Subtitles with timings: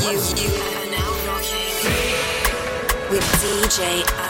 [0.00, 1.68] You, you are now rocking
[3.10, 4.29] with DJ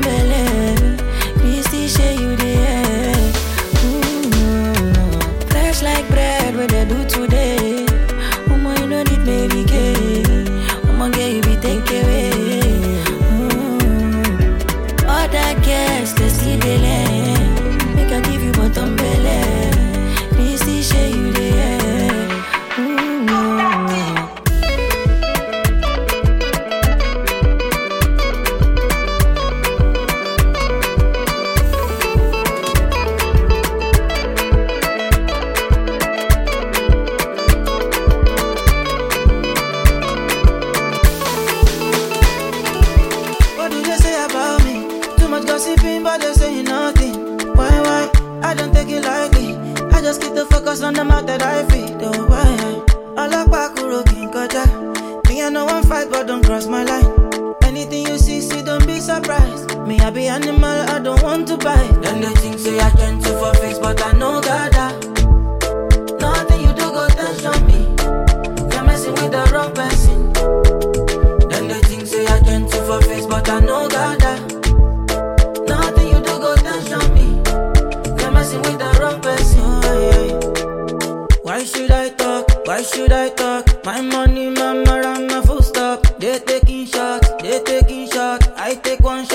[0.00, 0.25] me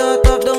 [0.02, 0.51] thought of the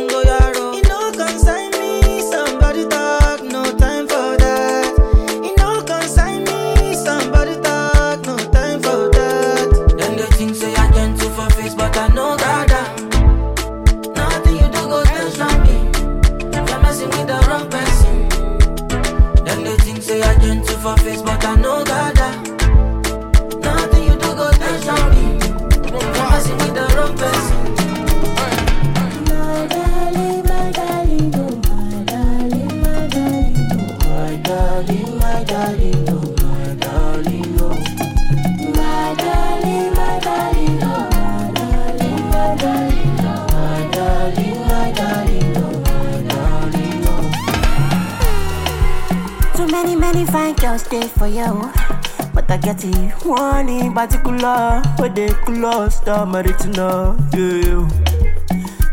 [50.93, 51.45] there for you.
[51.49, 52.31] Oh.
[52.35, 57.17] But I get it one in particular, where they close the maritina.
[57.33, 57.89] Yeah.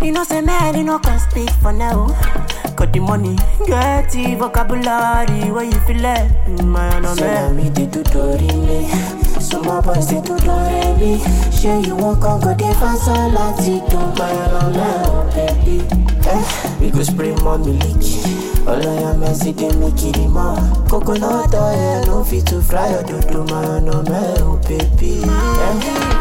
[0.06, 2.08] You know, say man, you know, can speak for now.
[2.78, 3.36] Got the money,
[3.68, 7.50] get the vocabulary, where you feel it, mm, my honor, man.
[7.50, 8.88] So, me did to me.
[9.42, 11.18] So my boys they do do re mi
[11.60, 14.08] Ṣé ìwọ kan kò dé fásán láti dùn?
[14.20, 15.81] Máa ràn náà, baby.
[16.28, 16.44] Eh,
[16.80, 18.58] we go spray money, mi.
[18.69, 20.30] All I am is see them me kill
[20.88, 25.21] Coconut oil, no fit to fry or do do man, no man, oh baby.
[25.25, 26.19] Yeah.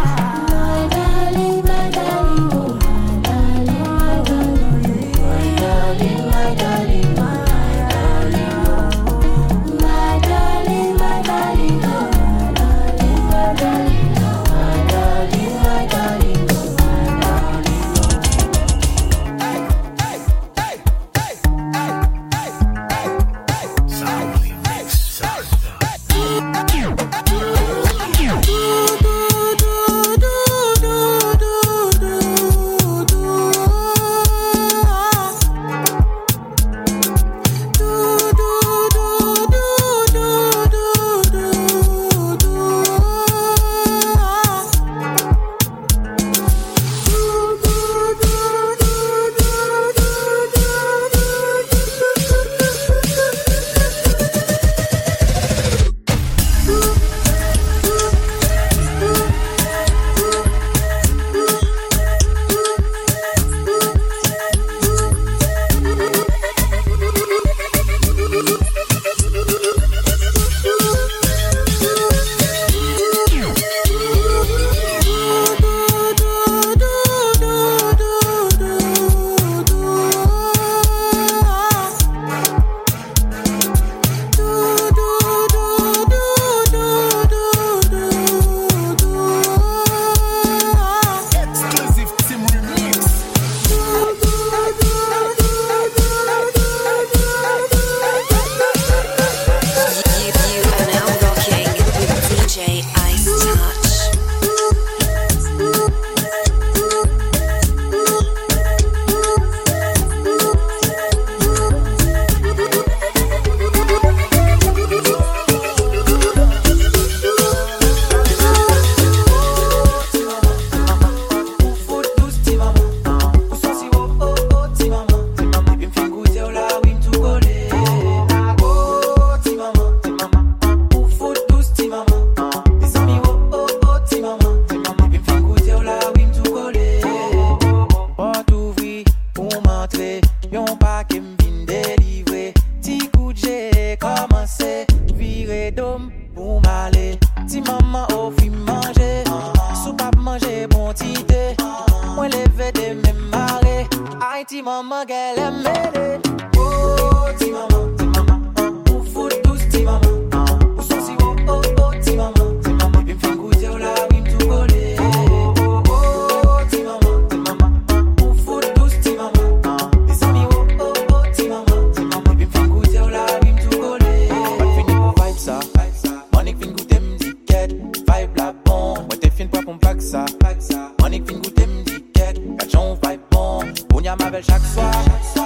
[184.08, 185.37] à ma belle chaque soir.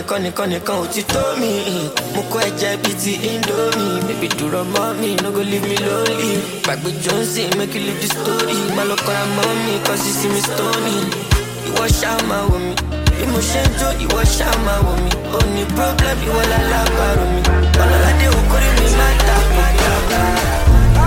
[0.00, 1.52] nìkan nìkan nìkan ò ti tó mi.
[2.14, 4.00] Mo kọ́ ẹ̀jẹ̀ bíi ti indomie.
[4.06, 6.32] Bèbí dúró mọ́ mi no go leave me lonely.
[6.64, 8.56] Gbàgbé johnson make you leave the story.
[8.76, 10.96] Má lọ kọ́ra mọ́ mi kọ́ sí sí mi stony.
[11.68, 12.72] Ìwọ ṣáà máa wò mí.
[13.16, 15.10] Bí mo ṣe ń jó ìwọ ṣáà máa wò mí.
[15.36, 17.40] Ó ní problem ìwọ lálábàárò mi.
[17.82, 19.64] Ọlọ́ládé òkúrí mi má ta kò
[20.08, 20.22] gbà.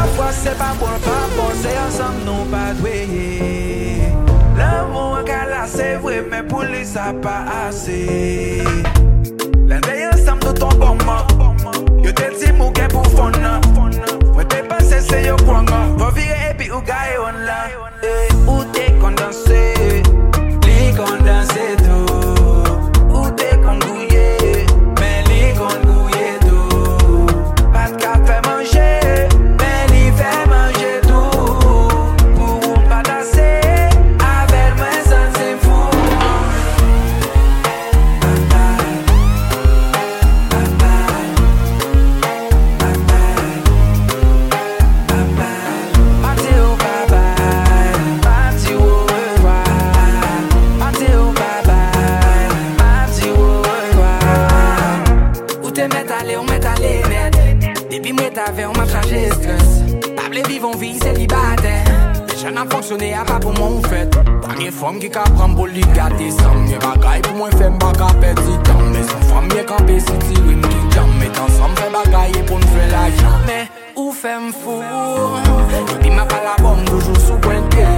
[0.02, 2.94] àfọ̀ṣẹ́ bá bọ̀ bá bọ̀ ṣẹ́yà sọ́nù bá gbé
[3.26, 3.30] e
[4.60, 4.93] lọ́wọ́.
[5.54, 8.00] la se vwe men pou li sa pa ase
[9.70, 11.22] Len dey ansam do ton bonman
[12.06, 13.62] Yo tel si mou gen pou fon nan
[14.34, 17.62] Mwen te pase se yo kwa nga Vou vire epi ou gaye on la.
[18.04, 19.73] Eh, ou te kondanse
[62.94, 66.28] Pasyonè a ka pou mwen ou fèt Pa gen fòm ki ka pran boli gade
[66.36, 70.18] san Mè bagay pou mwen fèm baka peti tan Mè son fòm mè ka pesi
[70.28, 73.58] ti wèm ki jan Mè tan san fè bagay pou n fè la jan Mè
[73.98, 74.78] ou fèm fò
[75.96, 77.90] Epi mè pa la bom toujou sou pwente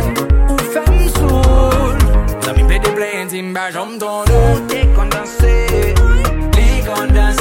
[0.47, 1.99] Ou fèm soul
[2.39, 5.55] Zan mi ple de ple entim ba jom ton Ou te kondanse
[6.55, 7.34] Li kondanse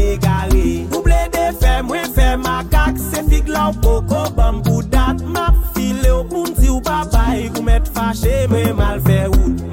[0.00, 5.22] egare Ouble de fe mwen fe makak Se fig la ou poko bambou dat.
[5.26, 9.65] Map file ou moun di ou babay Ou met fache mwen mal fe ou.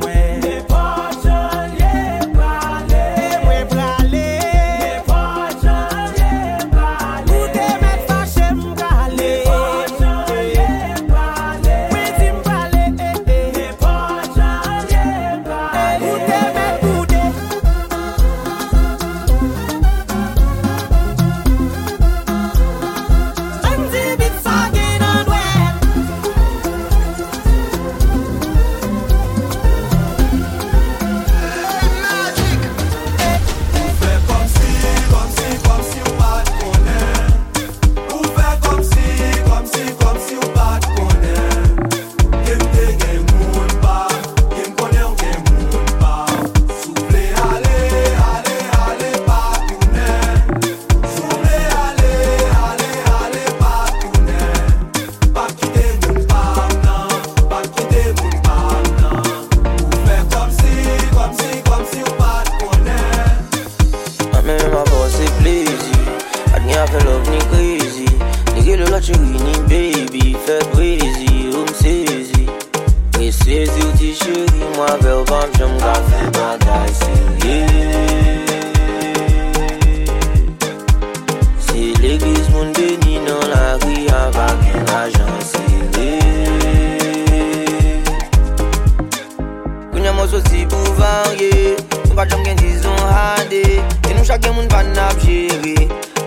[92.24, 93.63] pa jom gen dizon hade.
[94.10, 95.75] E nou chak gen moun pa nap jere.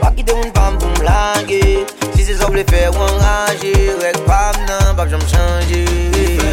[0.00, 1.62] Pa kite moun pam pou m lage.
[2.14, 3.72] Si se sob le fe wan raje.
[4.02, 6.45] Rek pam nan pa jom chanje.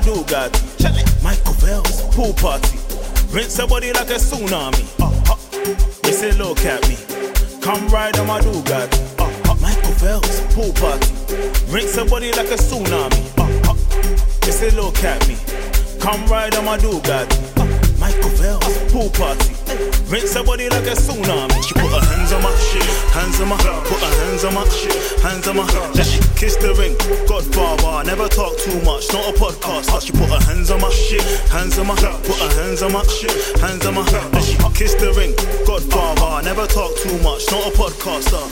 [0.00, 0.60] Prado Gatti.
[1.24, 2.78] Michael Phelps, pool party.
[3.32, 4.86] Rinse somebody like a tsunami.
[5.00, 5.36] Uh, uh.
[6.02, 6.94] They say, look at me.
[7.60, 9.18] Come ride on my Dugatti.
[9.18, 9.56] Uh, uh.
[9.56, 11.10] Michael Phelps, pool party.
[11.66, 13.18] Rinse somebody like a tsunami.
[13.38, 13.74] Uh.
[14.42, 15.36] They say, look at me.
[15.98, 17.58] Come ride on my Dugatti.
[17.58, 17.77] Uh,
[18.08, 18.30] Michael
[18.88, 19.52] pool party.
[20.08, 21.62] Rinse her body like a tsunami.
[21.62, 24.64] She put her hands on my shit, hands on my, put her hands on my
[24.68, 25.64] shit, hands on my.
[25.92, 26.96] Let she kiss the ring.
[27.28, 30.06] Godfather, I never talk too much, not a podcast.
[30.06, 33.02] She put her hands on my shit, hands on my, put her hands on my
[33.04, 34.04] shit, hands on my.
[34.32, 35.34] Let she kiss the ring.
[35.66, 38.48] Godfather, I never talk too much, not a podcaster.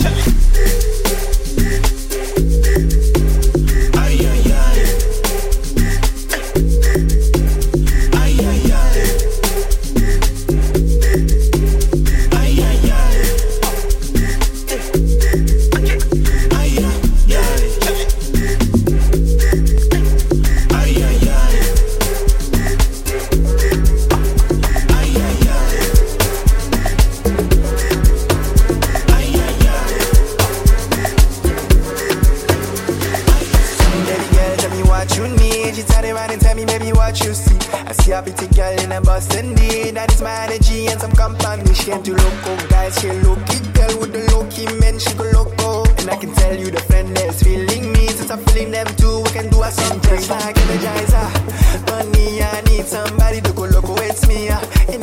[54.88, 54.95] ella.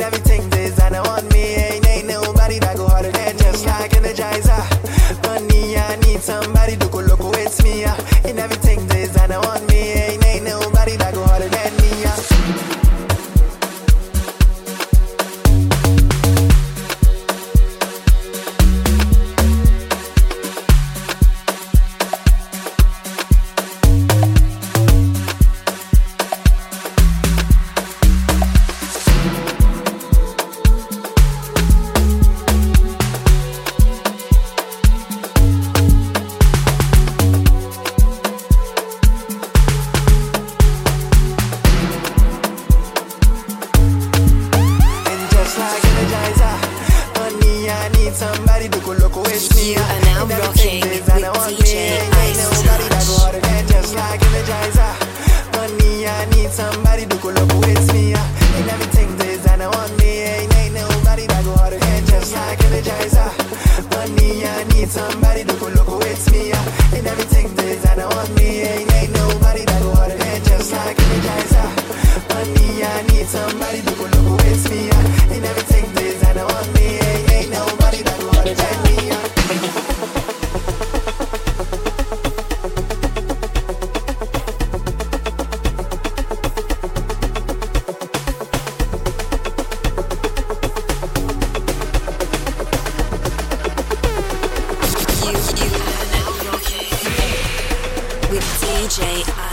[98.94, 99.43] DJ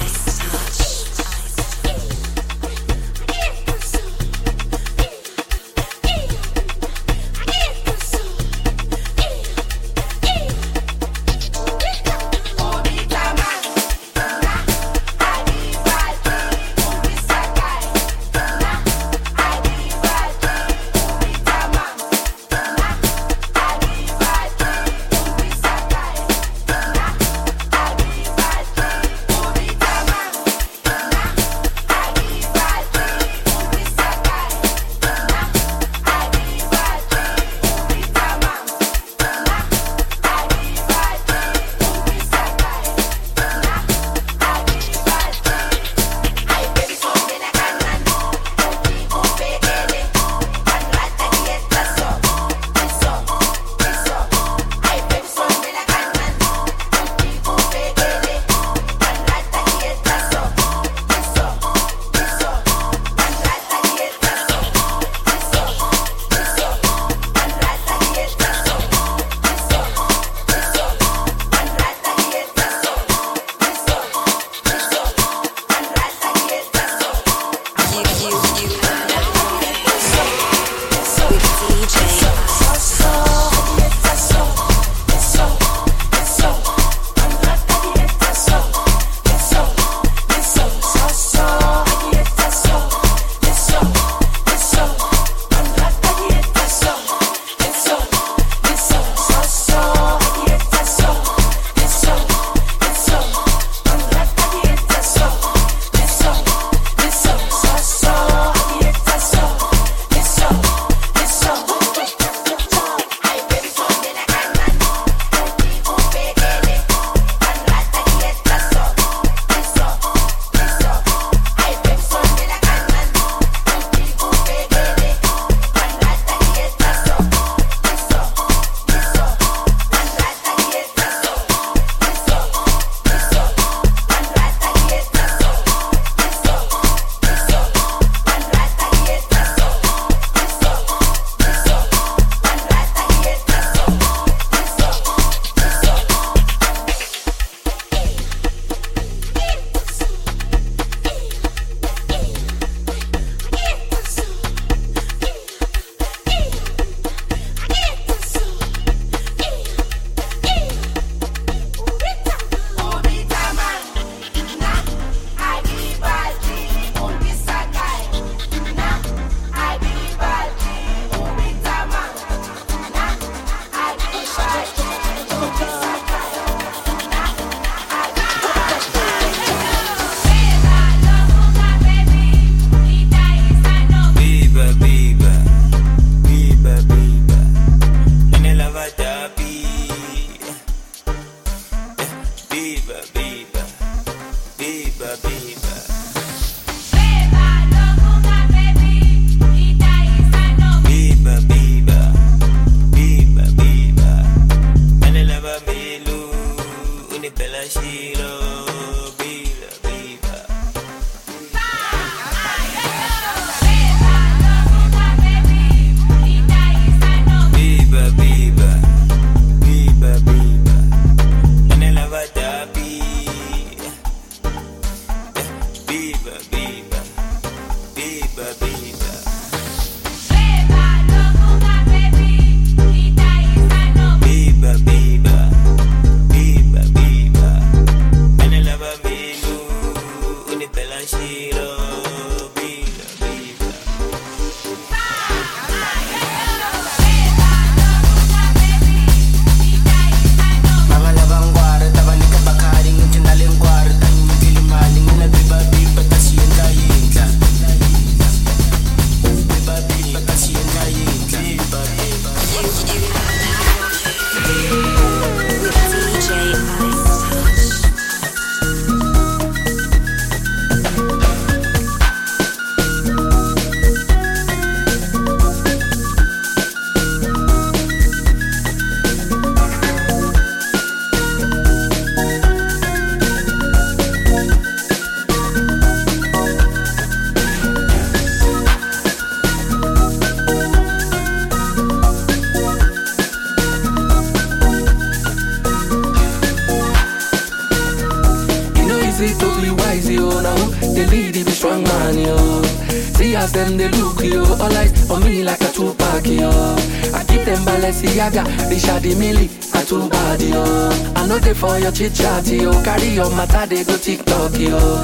[312.02, 312.72] chit chat, yo.
[312.72, 315.04] Oh, carry your matter, they go TikTok, yo.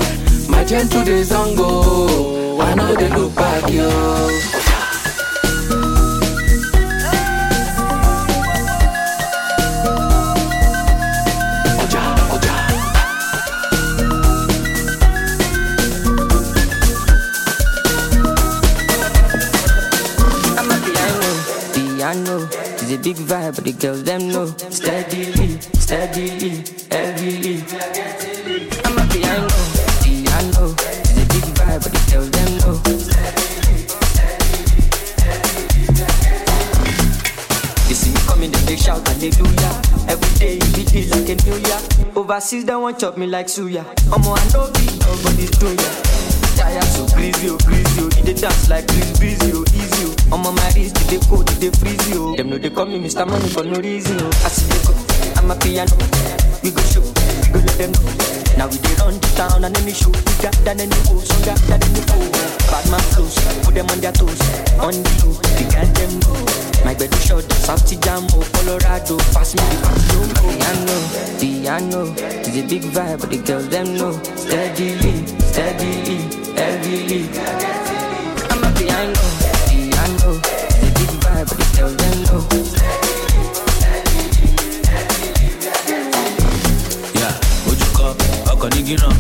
[0.50, 2.60] My gentle days on go.
[2.60, 4.30] I know they look back, yo.
[23.04, 24.48] Big vibe, but the girls them know.
[24.70, 24.97] Steadily,
[42.30, 43.86] Overseas they want chop me like suya.
[44.12, 45.92] Omo I know be nobody's doing ya.
[46.58, 48.10] Tired so greasy, oh greasy, oh.
[48.22, 50.36] They dance like Chris Breezy, oh easy, oh.
[50.36, 52.36] Omo my wrist, they cold, they freeze, oh.
[52.36, 53.26] Them know they call me Mr.
[53.26, 54.28] Money for no reason, oh.
[54.44, 55.96] I see they go, I'm a piano.
[56.62, 58.37] We go show, we go let them know.
[58.58, 61.62] Now we dey run the town and any show, we got than any so got
[61.70, 62.26] than any fool.
[62.74, 64.42] Bad man close, put them on their toes,
[64.82, 66.68] on the low, they got them know.
[66.84, 69.78] My bed is short, South Jamo, oh, Colorado, pass me the
[70.42, 70.98] Piano,
[71.40, 74.12] piano, it's a big vibe, but the girls them know.
[74.36, 76.18] Steadily, steadily,
[76.58, 77.30] heavily.
[78.50, 79.37] I'm a piano,
[88.88, 89.16] ní gíràn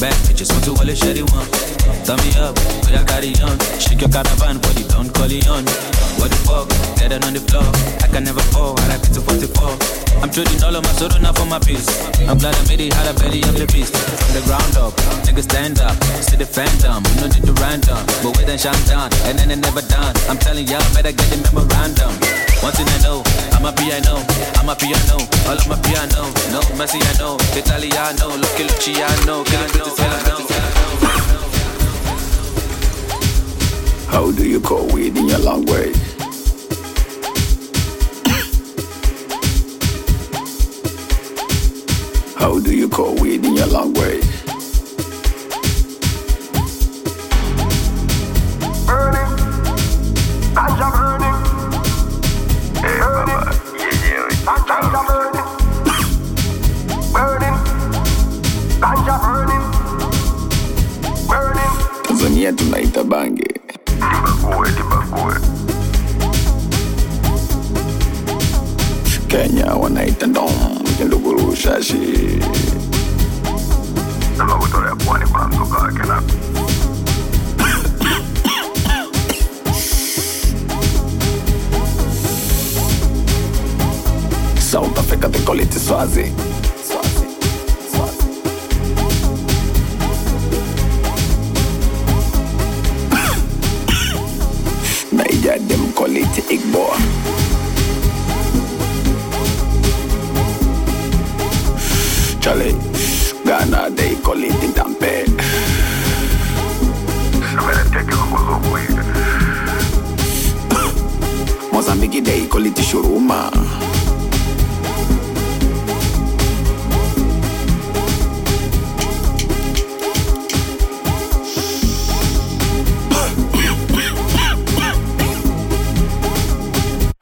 [0.00, 1.46] bẹ́ẹ̀ bitches wọ́n tún wọlé ṣẹ́rí wọn.
[2.06, 2.54] Turn me up,
[2.86, 3.56] oya carry on.
[3.82, 4.72] Shake your caravan for
[5.16, 5.64] call it on.
[6.18, 6.68] What the fuck,
[6.98, 7.66] get it on the floor.
[8.04, 10.22] I can never fall, I like it to 44.
[10.22, 11.88] I'm trading all of my soda now for my peace.
[12.28, 13.94] I'm glad I made it, had a belly of the beast.
[14.20, 14.92] From the ground up,
[15.26, 15.96] niggas stand up,
[16.26, 17.02] see the phantom.
[17.20, 20.14] No need to random, but wait and shine down, and then it never done.
[20.28, 22.49] I'm telling y'all, better get the memorandum.
[22.62, 23.22] One thing I know,
[23.56, 24.20] I'm a piano,
[24.56, 25.16] I'm a piano,
[25.48, 26.28] all of my piano.
[26.52, 29.44] No, Messiano, Italiano, Lucky Luciano.
[34.08, 35.96] How do you call weed in your language?
[42.36, 44.39] How do you call weed in your language?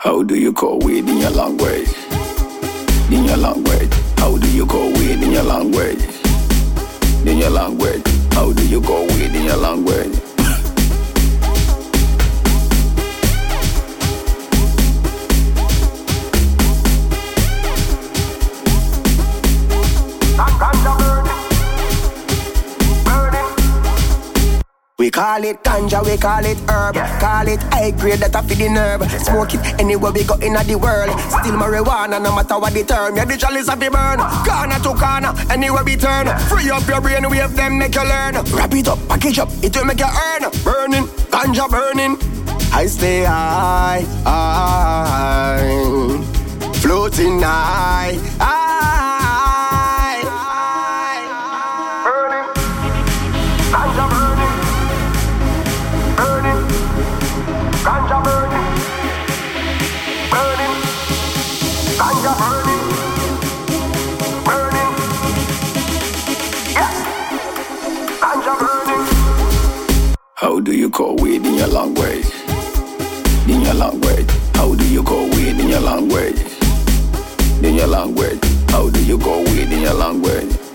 [0.09, 1.87] How do you call weed in your language?
[3.11, 3.93] In your language.
[4.17, 6.03] How do you call weed in your language?
[7.27, 8.03] In your language.
[8.33, 10.28] How do you call weed in your language?
[25.19, 26.95] Call it ganja, we call it herb.
[27.19, 29.03] Call it high grade that I feed the nerve.
[29.27, 31.11] Smoke it anywhere we go in the world.
[31.35, 33.17] Still marijuana, no matter what the term.
[33.17, 34.19] Yeah, the chalice have to burn.
[34.47, 36.27] Corner to corner, anywhere we turn.
[36.47, 38.35] Free up your brain, wave them, make you learn.
[38.55, 40.43] Wrap it up, package up, it will make you earn.
[40.63, 42.17] Burning, ganja burning.
[42.73, 45.59] I stay high, high.
[46.81, 49.08] Floating high, high.
[70.41, 72.25] How do you call weed in your language?
[73.49, 74.31] In your language.
[74.55, 76.39] How do you call weed in your language?
[77.61, 78.39] In your language.
[78.69, 80.68] How do you call weed in your language?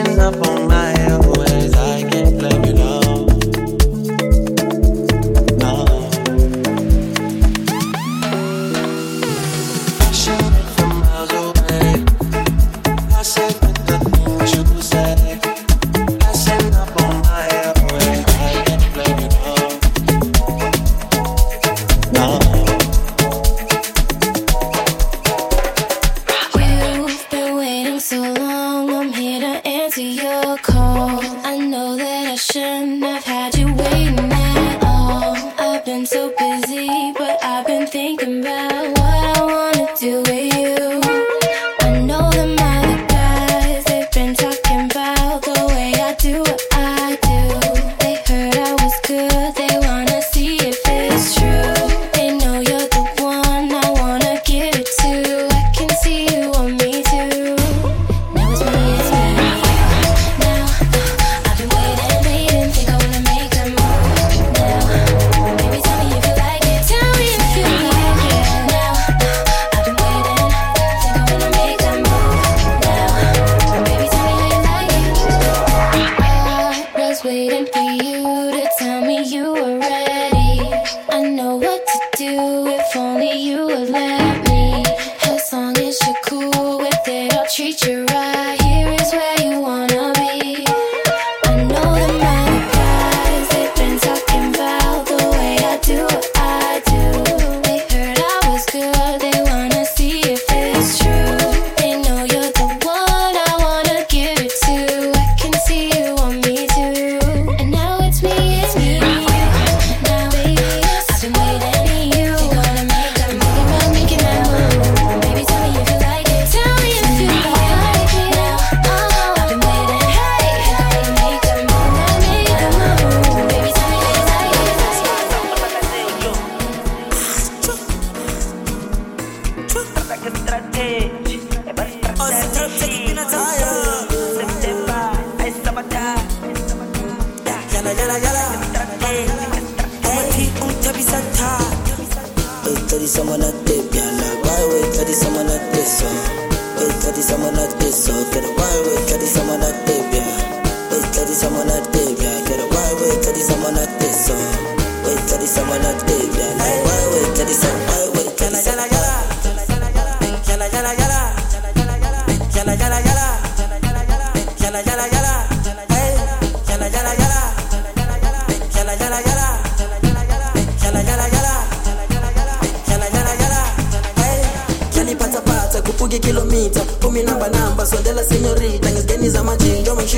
[0.00, 0.89] Up on my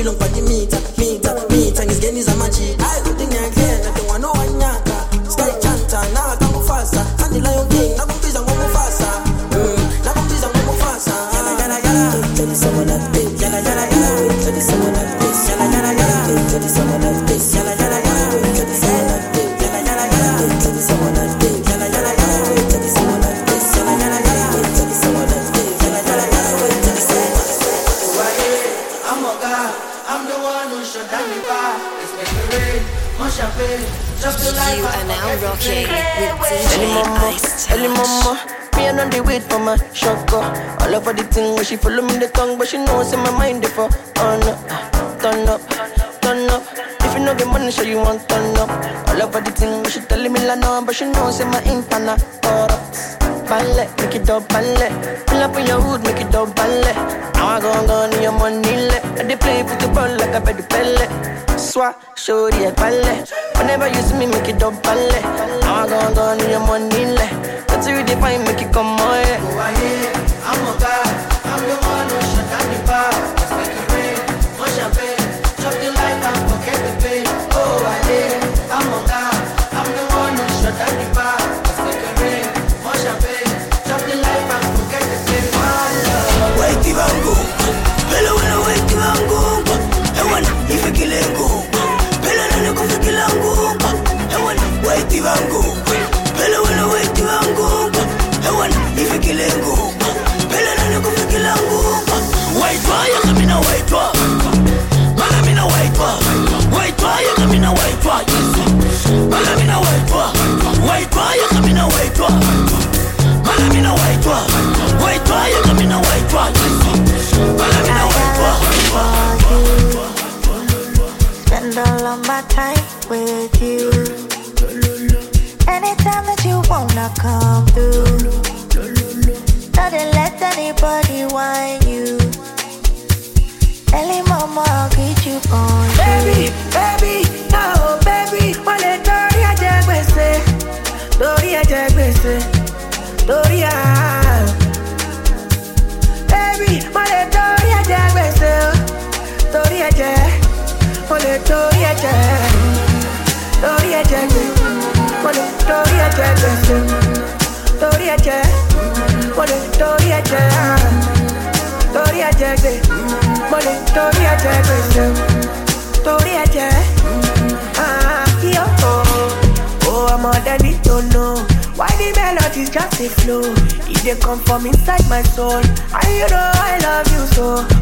[0.03, 3.62] ngipati mita mita mita ngisgeniza maji ayi kuti ngiyangena tingwana
[35.65, 35.87] rocking
[36.73, 38.39] Early mama, Ice early mama.
[38.75, 40.39] Me and on the wait for my shaka.
[40.81, 43.31] All over the thing where she follow me the tongue, but she knows in my
[43.31, 43.89] mind before.
[44.15, 44.59] turn up,
[45.21, 45.61] turn up,
[46.21, 46.63] turn up.
[47.01, 48.69] If you know the money, show you want turn up.
[49.09, 51.61] All over the thing where she telling me la no, but she knows in my
[51.61, 52.17] impana.
[52.41, 53.19] Corrupt.
[53.47, 54.89] Ballet, make it up, ballet.
[55.27, 56.93] Pull up in your hood, make it up, ballet.
[57.35, 59.05] Now I go and go on your money, let.
[59.19, 61.52] I dey play football like I a baby Pele.
[61.73, 63.25] Swat, show the ballet.
[63.57, 65.21] Whenever you see me, make it up, ballet.
[65.65, 67.67] Now I go and go on your money, let.
[67.67, 69.41] That's you define, make it come on, yeah.
[69.41, 70.13] Oh, go ahead.
[70.45, 71.09] I'm a god.
[71.49, 72.02] I'm the one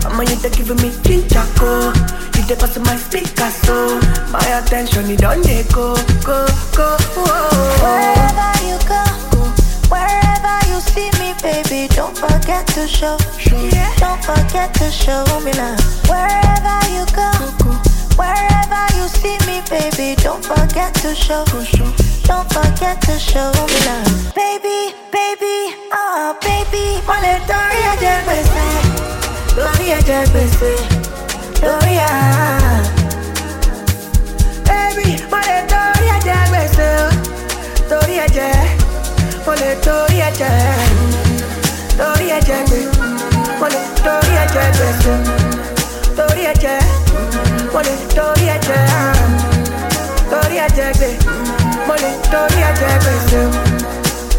[0.05, 0.89] I'm on you dey giving me
[1.59, 1.93] go.
[2.35, 3.99] You dey pass my speaker so.
[4.31, 5.43] My attention it don't
[5.73, 6.45] go, go,
[6.75, 6.97] go.
[7.17, 7.77] Oh.
[7.83, 9.03] Wherever you go,
[9.93, 13.17] wherever you see me, baby, don't forget to show.
[13.99, 15.79] Don't forget to show me love.
[16.09, 17.29] Wherever you go,
[18.17, 21.45] wherever you see me, baby, don't forget to show.
[22.25, 24.33] Don't forget to show me love.
[24.35, 27.79] Baby, baby, oh baby, lè torí
[29.55, 30.71] torí ẹ̀jẹ̀ gbèsè,
[31.61, 32.11] torí à.
[34.67, 36.89] Baby, wọ́n lè torí ẹ̀jẹ̀ gbèsè,
[37.89, 38.55] torí ẹ̀jẹ̀,
[39.45, 40.55] wọ́n lè torí ẹ̀jẹ̀,
[41.99, 42.79] torí ẹ̀jẹ̀ gbèsè,
[43.61, 45.13] wọ́n lè torí ẹ̀jẹ̀ gbèsè,
[46.17, 46.43] torí
[48.15, 48.45] torí
[52.33, 52.59] torí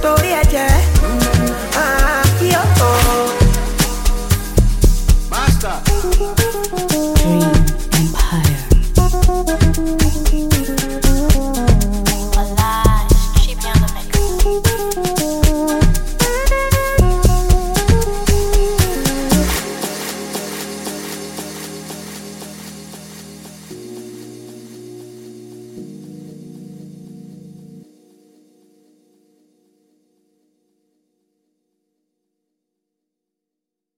[0.03, 0.92] torí gbèsè.
[5.63, 6.62] stop.